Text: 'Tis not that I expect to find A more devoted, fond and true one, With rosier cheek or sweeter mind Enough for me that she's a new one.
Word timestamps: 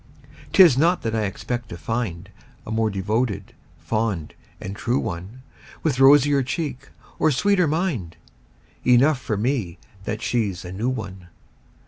'Tis 0.51 0.79
not 0.79 1.03
that 1.03 1.13
I 1.13 1.25
expect 1.25 1.69
to 1.69 1.77
find 1.77 2.31
A 2.65 2.71
more 2.71 2.89
devoted, 2.89 3.53
fond 3.77 4.33
and 4.59 4.75
true 4.75 4.97
one, 4.97 5.43
With 5.83 5.99
rosier 5.99 6.41
cheek 6.41 6.89
or 7.19 7.29
sweeter 7.29 7.67
mind 7.67 8.17
Enough 8.83 9.21
for 9.21 9.37
me 9.37 9.77
that 10.05 10.23
she's 10.23 10.65
a 10.65 10.71
new 10.71 10.89
one. 10.89 11.27